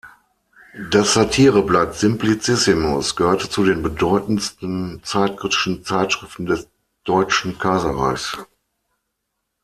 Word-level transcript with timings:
Das 0.89 1.13
Satire-Blatt 1.13 1.93
Simplicissimus 1.93 3.15
gehörte 3.15 3.47
zu 3.51 3.63
den 3.63 3.83
bedeutendsten 3.83 4.99
zeitkritischen 5.03 5.85
Zeitschriften 5.85 6.47
des 6.47 6.67
Deutschen 7.03 7.59
Kaiserreichs. 7.59 8.35